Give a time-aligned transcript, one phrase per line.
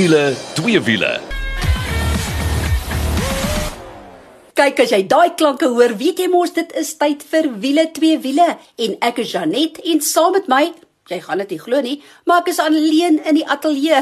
[0.00, 1.08] wiele, twee wiele.
[4.56, 8.16] Kyk as jy daai klanke hoor, weet jy mos dit is tyd vir wiele twee
[8.22, 8.46] wiele
[8.80, 10.62] en ek is Janet en saam met my,
[11.10, 14.00] jy gaan dit nie glo nie, maar ek is alleen in die ateljee.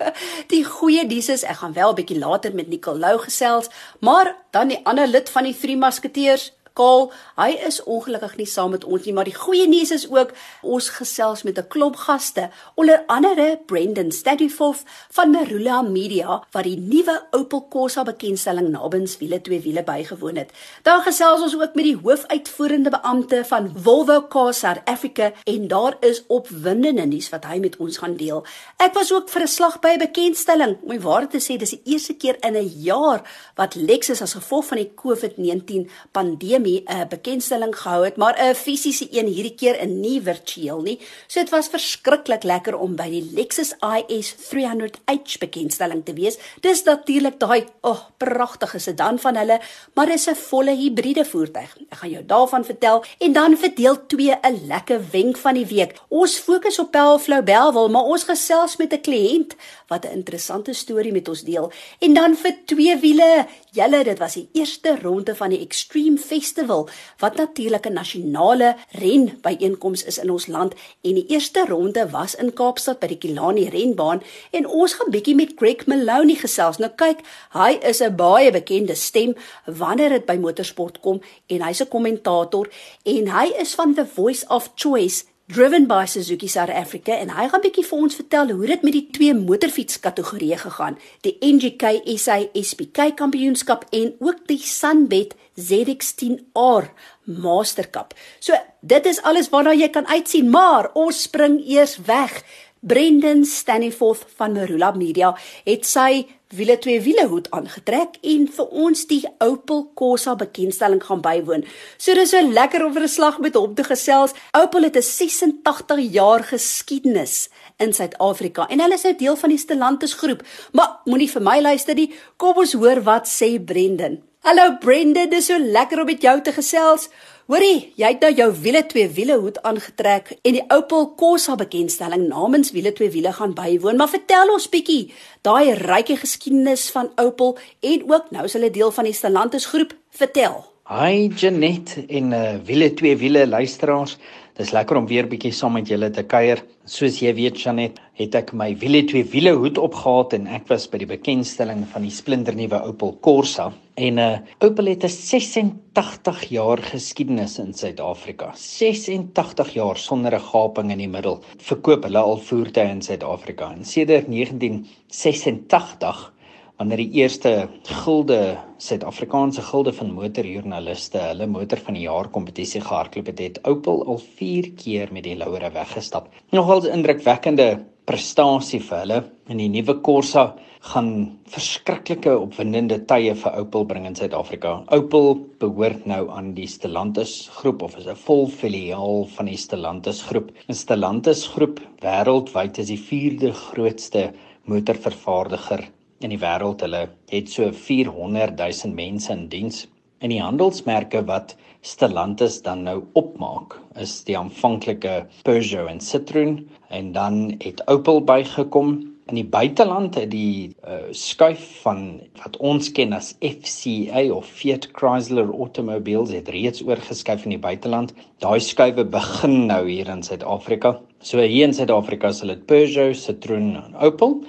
[0.52, 3.72] die goeie nuus is ek gaan wel 'n bietjie later met Nicole Lou gesels,
[4.06, 8.70] maar dan die ander lid van die Drie Musketeers, Kaal, hy is ongelukkig nie saam
[8.70, 12.50] met ons nie, maar die goeie nuus is ook ons gesels met 'n klomp gaste,
[12.74, 19.40] onder andere Brendan Stadifov van Marula Media wat die nuwe Opel Corsa bekendstelling nabens wiele
[19.40, 20.50] twee wiele bygewoon het.
[20.82, 25.96] Daar gesels ons ook met die hoofuitvoerende beampte van Volvo Cars South Africa en daar
[26.00, 28.44] is opwindende nuus wat hy met ons gaan deel.
[28.76, 30.78] Ek was ook vir 'n slag by 'n bekendstelling.
[30.82, 33.20] Om die waarheid te sê, dis die eerste keer in 'n jaar
[33.54, 38.54] wat Lexus as gevolg van die COVID-19 pandemie pandemie 'n bekendstelling gehou het, maar 'n
[38.54, 40.98] fisiese een hierdie keer en nie virtueel nie.
[41.26, 46.38] So dit was verskriklik lekker om by die Lexus IS 300h bekendstelling te wees.
[46.60, 49.60] Dis natuurlik daai, ag, oh, pragtige sedan van hulle,
[49.94, 51.76] maar dis 'n volle hibriede voertuig.
[51.90, 55.66] Ek gaan jou daarvan vertel en dan vir deel 2 'n lekker wenk van die
[55.66, 55.98] week.
[56.08, 59.54] Ons fokus op Pelflow Belwel, maar ons gesels met 'n kliënt
[59.88, 61.72] wat 'n interessante storie met ons deel.
[61.98, 63.46] En dan vir twee wiele.
[63.70, 66.18] Julle, dit was die eerste ronde van die Extreme
[66.50, 72.10] Festival wat natuurlik 'n nasionale ren byeenkoms is in ons land en die eerste ronde
[72.10, 76.78] was in Kaapstad by die Kilani renbaan en ons gaan bietjie met Greg Maloney gesels.
[76.78, 77.18] Nou kyk,
[77.52, 79.34] hy is 'n baie bekende stem
[79.64, 82.68] wanneer dit by motorsport kom en hy's 'n kommentator
[83.04, 87.48] en hy is van The Voice of Choice driven by Suzuki South Africa en hy
[87.50, 92.04] gaan bietjie vir ons vertel hoe dit met die twee motorfiets kategorieë gegaan, die NGK
[92.14, 96.90] SA SPK kampioenskap en ook die Sunbet ZX10R
[97.26, 98.14] Master Cup.
[98.38, 102.42] So dit is alles waarna jy kan uitsien, maar ons spring eers weg.
[102.80, 105.34] Brendan Staniforth van Marula Media
[105.66, 106.24] het sy
[106.56, 111.66] wiele twee wiele hoed aangetrek en vir ons die Opel Corsa bekendstelling gaan bywoon.
[112.00, 114.32] So dis so lekker om 'n slag met hom te gesels.
[114.56, 119.58] Opel het 'n 86 jaar geskiedenis in Suid-Afrika en hulle is nou deel van die
[119.58, 120.42] Stellantis groep.
[120.72, 122.14] Maar moenie vir my luister nie.
[122.36, 124.22] Kom ons hoor wat sê Brendan.
[124.40, 127.10] Hallo Brendan, dis so lekker om met jou te gesels.
[127.50, 132.28] Hoorie, jy het nou jou wiele twee wiele hoed aangetrek en die Opel Corsa bekendstelling
[132.28, 133.98] namens wiele twee wiele gaan bywoon.
[133.98, 135.08] Maar vertel ons bietjie
[135.42, 139.96] daai ryke geskiedenis van Opel en ook nou is hulle deel van die Stellantis groep.
[140.14, 140.60] Vertel.
[140.90, 144.16] Hi Janet en uh, wiele twee wiele luisteraars.
[144.58, 146.64] Dis lekker om weer bietjie saam met julle te kuier.
[146.82, 150.88] Soos jy weet Janet, het ek my wiele twee wiele hoed opgehaat en ek was
[150.90, 153.68] by die bekendstelling van die splinternuwe Opel Corsa.
[154.02, 158.50] En uh Opel het 'n 86 jaar geskiedenis in Suid-Afrika.
[158.56, 161.38] 86 jaar sonder 'n gaping in die middel.
[161.70, 163.70] Verkoop hulle al voertuie in Suid-Afrika.
[163.78, 166.32] En sedert 1986
[166.80, 167.50] wanneer die eerste
[167.84, 174.00] gilde Suid-Afrikaanse gilde van motorjoernaliste hulle motor van die jaar kompetisie gehardloop het, het Opel
[174.08, 176.30] al 4 keer met die laure weggestap.
[176.56, 180.56] Nogal 'n indrukwekkende prestasie vir hulle en die nuwe Corsa
[180.92, 184.82] gaan verskriklike opwindende tye vir Opel bring in Suid-Afrika.
[184.88, 190.22] Opel behoort nou aan die Stellantis groep of is 'n vol filiaal van die Stellantis
[190.22, 190.50] groep.
[190.68, 194.32] 'n Stellantis groep wêreldwyd is die vierde grootste
[194.64, 195.90] motorvervaardiger
[196.24, 196.84] in die wêreld.
[196.84, 199.86] Hulle het so 400 000 mense in diens.
[200.20, 206.58] En die handelsmerke wat Stellantis dan nou opmaak, is die aanvanklike Peugeot en Citroen
[206.92, 208.98] en dan het Opel bygekom.
[209.30, 214.90] In die buiteland het die uh, skuif van wat ons ken as FCA of Fiat
[214.92, 218.12] Chrysler Automobiles het reeds oorgeskuif in die buiteland.
[218.44, 220.98] Daai skuwe begin nou hier in Suid-Afrika.
[221.24, 224.42] So hier in Suid-Afrika is dit Peugeot, Citroen en Opel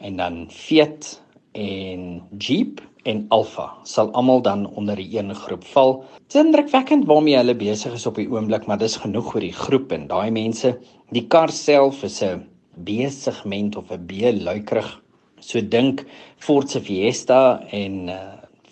[0.00, 6.04] en dan Fiat en Jeep en Alfa sal almal dan onder die een groep val.
[6.26, 9.54] Dit is indrukwekkend waarmee hulle besig is op die oomblik, maar dis genoeg vir die
[9.54, 10.74] groep en daai mense.
[11.14, 12.44] Die kar self is 'n
[12.84, 14.90] B-segment of 'n B-luikerig.
[15.40, 16.04] So dink
[16.38, 18.18] Ford se Fiesta en uh,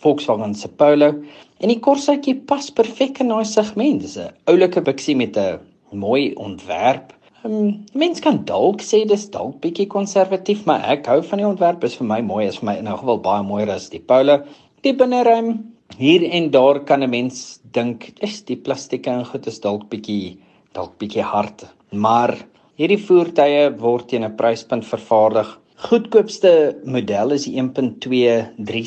[0.02, 1.22] Volkswagen se Polo
[1.60, 4.00] en die Corsaatjie pas perfek in daai segment.
[4.00, 5.60] Dis 'n oulike biksie met 'n
[5.92, 7.13] mooi ontwerp
[7.44, 11.82] Um, mens kan dalk sê dis dalk bietjie konservatief, maar ek hou van die ontwerp.
[11.84, 14.38] Is vir my mooi, is vir my in 'n geval baie mooier as die Polo.
[14.80, 19.60] Die binneruim hier en daar kan 'n mens dink, is die plastieke en goed is
[19.60, 20.38] dalk bietjie
[20.72, 22.34] dalk bietjie hard, maar
[22.78, 28.06] hierdie voertuie word teen 'n pryspunt vervaardig Goedkoopste model is die 1.2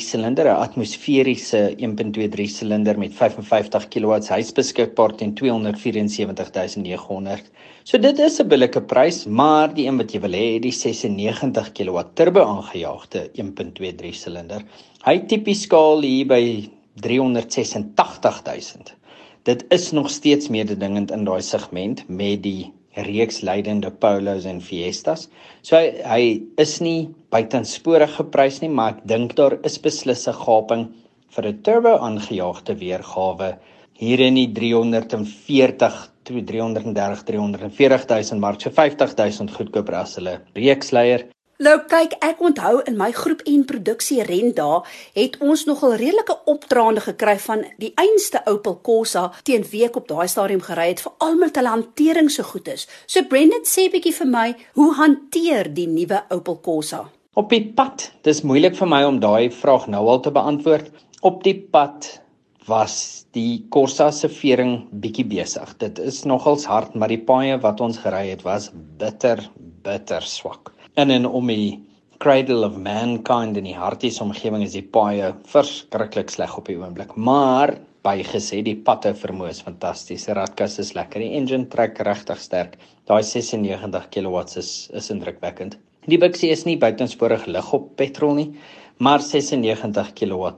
[0.02, 4.18] silinder, 'n atmosferiese 1.2 silinder met 55 kW.
[4.34, 7.46] Hy's beskikbaar teen 274900.
[7.84, 11.72] So dit is 'n billike prys, maar die een wat jy wil hê, die 96
[11.72, 14.64] kW turbo aangejaagde 1.2 silinder.
[15.06, 16.68] Hy tipies skaal hier by
[17.00, 18.94] 386000.
[19.44, 22.72] Dit is nog steeds mededingend in daai segment met die
[23.06, 25.28] reeks leidende Polos en Fiestas.
[25.62, 30.34] So hy, hy is nie buitensporig geprys nie, maar ek dink daar is beslis 'n
[30.44, 30.88] gaping
[31.36, 33.50] vir 'n turbo aangejaagde weergawe
[33.98, 35.98] hier in die 340
[36.28, 41.26] 330 340 000 mark so 50 000 goedkoper as hulle reeksleier
[41.58, 44.84] Nou kyk, ek onthou in my groep en produksie renda
[45.16, 50.28] het ons nogal redelike opdraande gekry van die einste Opel Corsa teen week op daai
[50.30, 52.86] stadium gery het veral met hulle hantering so goed is.
[53.10, 54.46] So Brendan sê bietjie vir my,
[54.78, 57.02] hoe hanteer die nuwe Opel Corsa?
[57.34, 60.94] Op die pad, dis moeilik vir my om daai vraag nou al te beantwoord.
[61.26, 62.12] Op die pad
[62.70, 65.74] was die Corsa se vering bietjie besig.
[65.82, 68.70] Dit is nogals hard, maar die paaie wat ons gery het was
[69.02, 69.42] bitter
[69.82, 71.78] bitter swak in en om die
[72.18, 77.12] cradle of mankind in die harties omgewing is die paaie verskriklik sleg op die oomblik.
[77.14, 80.26] Maar bygesê die patte vermoë is fantasties.
[80.26, 81.22] Die radkas is lekker.
[81.22, 82.74] Die engine trek regtig sterk.
[83.06, 85.78] Daai 96 kW is is indrukwekkend.
[86.10, 88.48] Die biksie is nie buitensporig lig op petrol nie,
[88.98, 90.50] maar 96 kW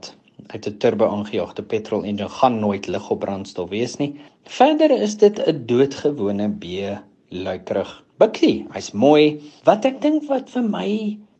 [0.50, 4.14] uit 'n turbo aangejaagde petrol engine gaan nooit lig op brandstof wees nie.
[4.44, 6.64] Verder is dit 'n doodgewone B
[7.30, 9.40] luikerig Bikkie, hy's mooi.
[9.64, 10.88] Wat ek dink wat vir my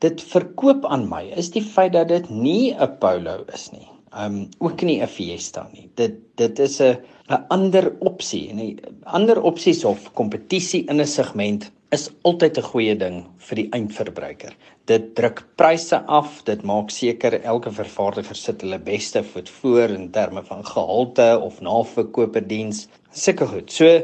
[0.00, 3.84] dit verkoop aan my is die feit dat dit nie 'n Polo is nie.
[4.16, 5.90] Um ook nie 'n Fiesta nie.
[5.96, 6.96] Dit dit is 'n
[7.28, 12.70] 'n ander opsie en 'n ander opsies of kompetisie in 'n segment is altyd 'n
[12.72, 14.56] goeie ding vir die eindverbruiker.
[14.86, 20.10] Dit druk pryse af, dit maak seker elke vervaardiger sit hulle beste voet voor in
[20.10, 22.88] terme van gehalte of naverkoperdiens.
[23.12, 23.72] Sulke goed.
[23.72, 24.00] So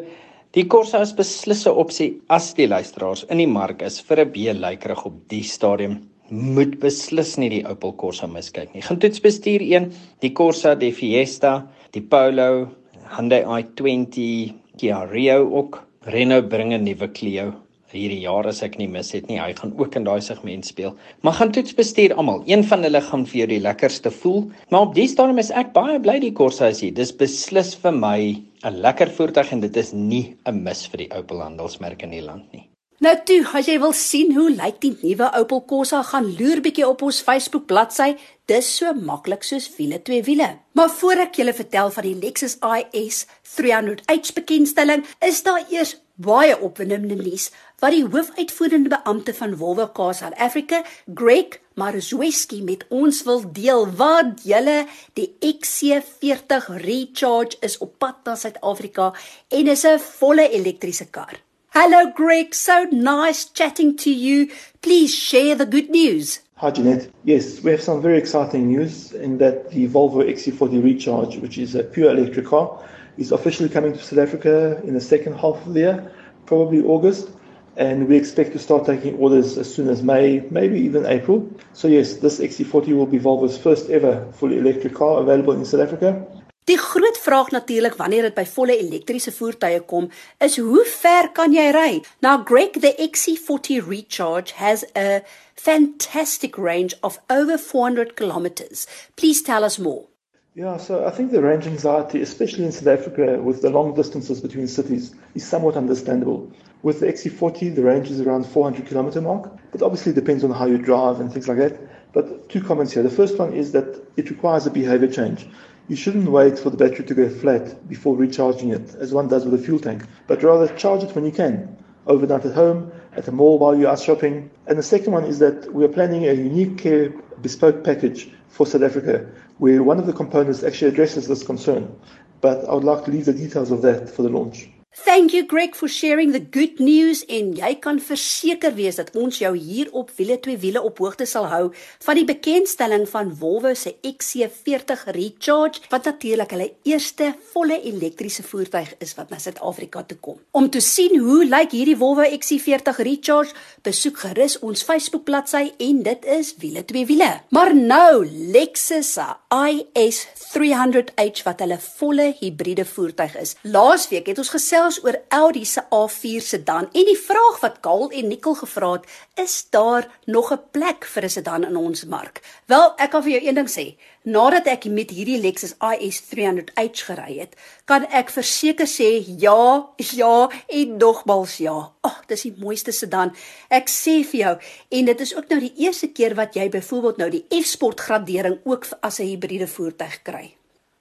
[0.56, 4.30] Die Corsa is beslis 'n opsie as die luisteraars in die mark is vir 'n
[4.32, 5.98] B-lykerig op die stadium.
[6.30, 8.80] Moet beslis nie die Opel Corsa miskyk nie.
[8.80, 9.92] Gaan toets bestuur een,
[10.22, 12.70] die Corsa, die Fiesta, die Polo,
[13.18, 15.82] Hyundai i20, Kia Rio ook.
[16.06, 17.52] Renault bring 'n nuwe Clio
[17.92, 19.38] hierdie jaar as ek nie mis het nie.
[19.38, 20.94] Hy gaan ook in daai segment speel.
[21.22, 22.42] Maar gaan toets bestuur almal.
[22.46, 24.46] Een van hulle gaan vir jou die lekkerste voel.
[24.70, 26.94] Maar op die stadium is ek baie bly die Corsa is hier.
[26.94, 28.20] Dis beslis vir my
[28.64, 32.22] 'n lekker voertuig en dit is nie 'n mis vir die Opel handelsmerk in die
[32.22, 32.66] land nie.
[33.04, 36.86] Nou toe, as jy wil sien hoe lyk die nuwe Opel Corsa, gaan loer bietjie
[36.88, 38.14] op ons Facebook bladsy.
[38.48, 40.48] Dis so maklik soos wiele twee wiele.
[40.72, 43.26] Maar voor ek julle vertel van die Lexus IS
[43.58, 47.50] 300h bekendstelling, is daar eers baie opwindende nuus
[47.82, 50.82] wat die hoofuitvoerende beampte van Volvo Cars South Africa,
[51.14, 54.86] Greg Maruzweski met ons wil deel wat julle
[55.18, 59.12] die XC40 Recharge is op pad na Suid-Afrika
[59.52, 61.36] en is 'n volle elektriese kar.
[61.68, 64.48] Hello Greg, so nice chatting to you.
[64.80, 66.40] Please share the good news.
[66.54, 67.10] Hi Jeanette.
[67.24, 71.74] Yes, we have some very exciting news in that the Volvo XC40 Recharge, which is
[71.74, 72.82] a pure electric car,
[73.18, 76.12] is officially coming to South Africa in the second half of the year,
[76.46, 77.35] probably August.
[77.76, 81.46] And we expect to start taking orders as soon as May, maybe even April.
[81.74, 85.82] So, yes, this XC40 will be Volvo's first ever fully electric car available in South
[85.82, 86.26] Africa.
[86.66, 90.08] Die groot vraag natuurlik wanneer dit by volle elektriese voertuie kom,
[90.42, 92.00] is hoe ver kan jy ry?
[92.26, 95.22] Now Greg the XC40 Recharge has a
[95.54, 98.88] fantastic range of over 400 kilometers.
[99.14, 100.08] Please tell us more.
[100.54, 104.40] Yeah, so I think the range anxiety, especially in South Africa with the long distances
[104.40, 106.50] between cities, is somewhat understandable.
[106.82, 110.66] With the XC40, the range is around 400 kilometer mark, but obviously depends on how
[110.66, 112.12] you drive and things like that.
[112.12, 113.02] But two comments here.
[113.02, 115.48] The first one is that it requires a behavior change.
[115.88, 119.44] You shouldn't wait for the battery to go flat before recharging it, as one does
[119.44, 123.24] with a fuel tank, but rather charge it when you can, overnight at home, at
[123.24, 124.50] the mall while you are shopping.
[124.66, 128.66] And the second one is that we are planning a unique care bespoke package for
[128.66, 129.26] South Africa,
[129.58, 131.94] where one of the components actually addresses this concern.
[132.40, 134.68] But I would like to leave the details of that for the launch.
[135.04, 139.38] Thank you Greg for sharing the good news en jy kan verseker wees dat ons
[139.42, 141.66] jou hier op wiele twee wiele op hoogte sal hou
[142.06, 148.94] van die bekendstelling van Volvo se XC40 Recharge wat natuurlik hulle eerste volle elektriese voertuig
[149.04, 150.40] is wat na Suid-Afrika toe kom.
[150.56, 153.52] Om te sien hoe lyk hierdie Volvo XC40 Recharge,
[153.84, 157.30] besoek gerus ons Facebook bladsy en dit is wiele twee wiele.
[157.52, 159.18] Maar nou Lexus
[159.52, 160.24] IS
[160.56, 163.56] 300h wat hulle volle hibriede voertuig is.
[163.68, 168.10] Laasweek het ons gesels gesels oor Audi se A4 sedan en die vraag wat Kaal
[168.14, 172.40] en Nikkel gevra het, is daar nog 'n plek vir 'n sedan in ons mark?
[172.66, 173.96] Wel, ek kan vir jou een ding sê.
[174.22, 180.48] Nadat ek met hierdie Lexus IS 300h gery het, kan ek verseker sê ja, ja
[180.68, 181.92] en nogmals ja.
[182.00, 183.34] Ag, dis die mooiste sedan.
[183.68, 187.16] Ek sê vir jou, en dit is ook nou die eerste keer wat jy byvoorbeeld
[187.16, 190.55] nou die F-sport gradering ook as 'n hibriede voertuig kry.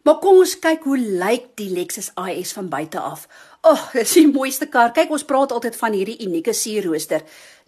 [0.05, 3.24] Maar kom ons kyk hoe lyk die Lexus IS van buite af.
[3.65, 4.91] Ag, oh, dis die mooiste kar.
[4.93, 7.24] Kyk, ons praat altyd van hierdie unieke sierrooster.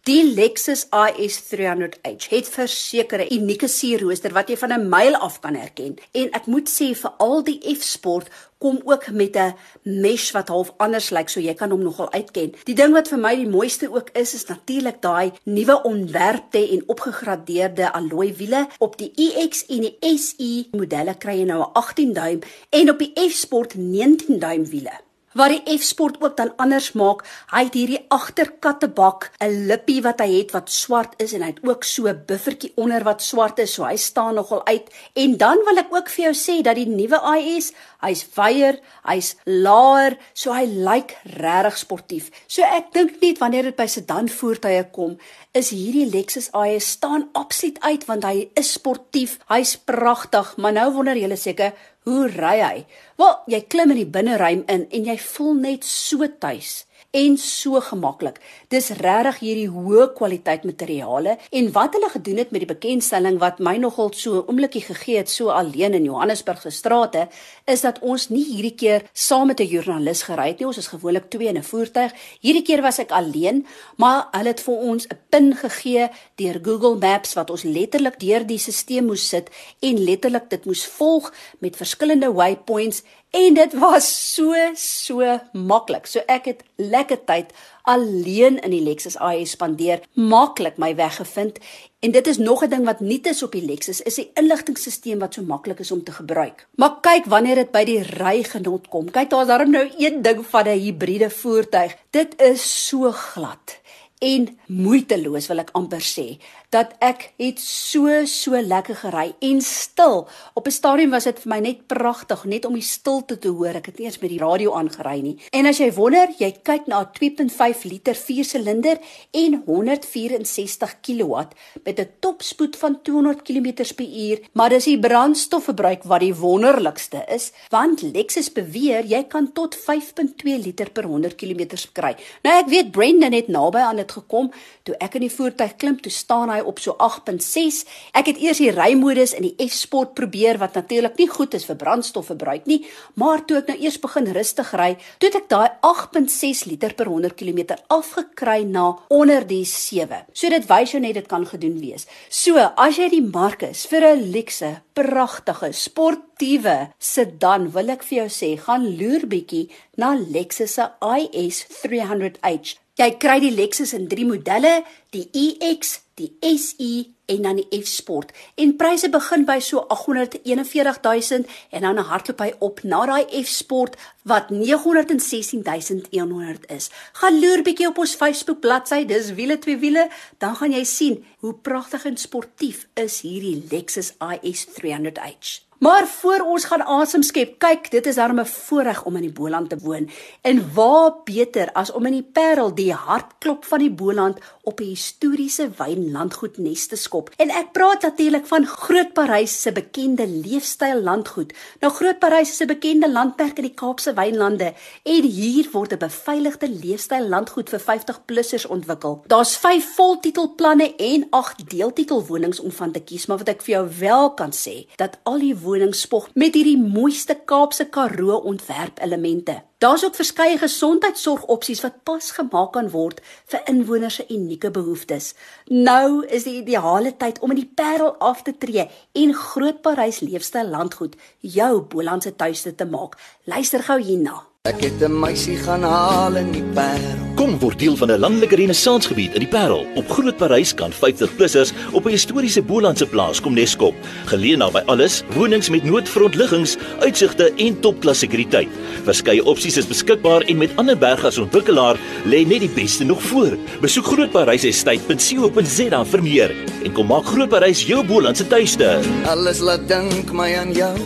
[0.08, 5.56] Die Lexus IS 300h het versekerde unieke sierrooster wat jy van 'n myl af kan
[5.60, 5.98] herken.
[6.12, 10.72] En ek moet sê vir al die F-sport kom ook met 'n mesh wat half
[10.78, 12.54] anders lyk so jy kan hom nogal uitken.
[12.64, 16.84] Die ding wat vir my die mooiste ook is is natuurlik daai nuwe ontwerpte en
[16.88, 18.68] opgegradeerde alloy wiele.
[18.78, 23.00] Op die EX en die SE modelle kry jy nou 'n 18 duim en op
[23.00, 25.06] die F-sport 19 duim wiele
[25.38, 27.24] wat die F-sport ook dan anders maak.
[27.53, 31.63] Hy het hierdie agterkattebak, 'n lippie wat hy het wat swart is en hy het
[31.63, 34.89] ook so 'n buffertjie onder wat swart is, so hy staan nogal uit.
[35.13, 39.36] En dan wil ek ook vir jou sê dat die nuwe IS, hy's wyer, hy's
[39.46, 42.32] laer, so hy lyk regtig sportief.
[42.48, 45.17] So ek dink net wanneer dit by sedan voertuie kom,
[45.53, 50.91] is hierdie Lexus IS staan absoluut uit want hy is sportief, hy's pragtig, maar nou
[50.94, 51.74] wonder julle seker
[52.08, 52.86] Hoe ry hy?
[53.20, 57.82] Wel, jy klim in die binneruim in en jy voel net so tuis en so
[57.84, 58.38] gemaklik.
[58.72, 63.60] Dis regtig hierdie hoë kwaliteit materiale en wat hulle gedoen het met die bekendstelling wat
[63.64, 67.28] my nogal so 'n oomblikie gegee het so alleen in Johannesburg se strate
[67.68, 70.68] is dat ons nie hierdie keer saam met 'n joernalis gery het nie.
[70.68, 72.12] Ons is gewoonlik twee in 'n voertuig.
[72.40, 73.66] Hierdie keer was ek alleen,
[73.98, 78.46] maar hulle het vir ons 'n pin gegee deur Google Maps wat ons letterlik deur
[78.48, 84.34] die stelsel moes sit en letterlik dit moes volg met verskillende waypoints En dit was
[84.34, 86.06] so so maklik.
[86.08, 87.52] So ek het lekker tyd
[87.84, 91.60] alleen in die Lexus IS spandeer, maklik my weg gevind.
[92.00, 95.18] En dit is nog 'n ding wat nie is op die Lexus is die inligtingstelsel
[95.18, 96.68] wat so maklik is om te gebruik.
[96.75, 99.12] Maar kyk wanneer dit by die rygenot kom.
[99.12, 101.98] Kyk daar's darm nou een ding van 'n hibriede voertuig.
[102.10, 103.82] Dit is so glad
[104.20, 106.25] en moeiteloos wil ek amper sê
[106.70, 110.28] dat ek het so so lekker gery en stil.
[110.54, 113.76] Op 'n stadium was dit vir my net pragtig net om die stilte te hoor.
[113.76, 115.40] Ek het nie eens met die radio aangery nie.
[115.52, 118.98] En as jy wonder, jy kyk na 'n 2.5 liter 4-silinder
[119.32, 121.48] en 164 kW
[121.84, 128.02] met 'n topspoed van 200 km/h, maar dis die brandstofverbruik wat die wonderlikste is, want
[128.02, 132.16] Lexus beweer jy kan tot 5.2 liter per 100 km kry.
[132.44, 134.52] Nou ek weet Brendan het naby aan dit gekom
[134.84, 137.84] toe ek in die voertuig klim, toe staan hy hy op so 8.6.
[138.18, 141.80] Ek het eers die rymodus in die F-sport probeer wat natuurlik nie goed is vir
[141.80, 142.82] brandstofverbruik nie,
[143.16, 147.12] maar toe ek nou eers begin rustig ry, toe het ek daai 8.6 liter per
[147.12, 150.26] 100 km afgekry na onder die 7.
[150.34, 152.08] So dit wys jou net dit kan gedoen wees.
[152.30, 158.18] So, as jy die mark is vir 'n luxe, pragtige, sportiewe sedan, wil ek vir
[158.20, 162.87] jou sê, gaan loer bietjie na Lexus se IS 300h.
[162.98, 164.82] Jy kry die Lexus in 3 modelle,
[165.13, 168.31] die EX, die SE en dan die F Sport.
[168.55, 173.93] En pryse begin by so 841000 en dan hardloop hy op na daai F Sport
[174.27, 176.89] wat 916100 is.
[177.19, 180.05] Gaan loer bietjie op ons Facebook bladsy, dis wiele twee wiele,
[180.43, 185.67] dan gaan jy sien hoe pragtig en sportief is hierdie Lexus IS 300h.
[185.77, 189.31] Maar voor ons gaan asem skep, kyk, dit is darem 'n voorreg om in die
[189.31, 190.10] Boland te woon.
[190.41, 194.84] En waar beter as om in die Parel, die hartklop van die Boland, op 'n
[194.84, 197.17] historiese wynlandgoed nes te skop.
[197.38, 201.54] En ek praat natuurlik van Groot Parys se bekende leefstyl landgoed.
[201.80, 205.98] Nou Groot Parys is 'n bekende landperk in die Kaapse wynlande en hier word 'n
[205.98, 209.24] beveiligde leefstyl landgoed vir 50-plussers ontwikkel.
[209.28, 213.90] Daar's 5 voltitelplanne en 8 deeltitelwonings om van te kies, maar wat ek vir jou
[214.00, 219.64] wel kan sê, dat al die wonings spog met hierdie mooiste Kaapse Karoo ontwerpelemente.
[219.77, 225.36] Daar's ook verskeie gesondheidsorgopsies wat pas gemaak kan word vir inwoners se unieke behoeftes.
[225.69, 230.24] Nou is die ideale tyd om in die Parel af te tree en Groot Parys
[230.25, 233.19] leefstyl landgoed jou Bolandse tuiste te maak.
[233.46, 234.39] Luister gou hierna.
[234.68, 237.16] Ek het 'n meisie gaan haal in die Parel.
[237.36, 239.86] Kom word deel van 'n landelike renessansgebied in die Parel.
[239.96, 243.94] Op Groot Parys kan 50-plussers op 'n historiese Bolandse plaas kom neskop.
[244.26, 248.68] Geleë naby alles, wonings met noodfrontliggings, uitsigte en topklas sekuriteit.
[249.04, 253.58] Verskeie opsies is beskikbaar en met ander bergas ontwikkelaar lê net die beste nog voor.
[253.82, 259.00] Besoek grootparysestate.co.za vir meer en kom maak Groot Parys jou Bolandse tuiste.
[259.26, 260.98] Alles laat dink my aan jou.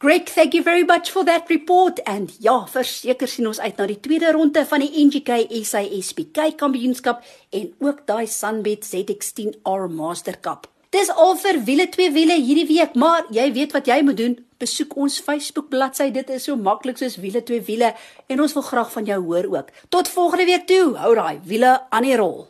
[0.00, 3.86] Greg, thank you very much for that report and ja, verseker sien ons uit na
[3.86, 7.22] die tweede ronde van die NGK SASBK kampioenskap
[7.54, 10.66] en ook daai Sunbet ZX10R Master Cup.
[10.96, 14.36] Dis al vir wiele twee wiele hierdie week, maar jy weet wat jy moet doen.
[14.56, 16.06] Besoek ons Facebook bladsy.
[16.14, 17.90] Dit is so maklik soos wiele twee wiele
[18.32, 19.68] en ons wil graag van jou hoor ook.
[19.92, 20.94] Tot volgende week toe.
[20.96, 22.46] Hou daai wiele aan die rol.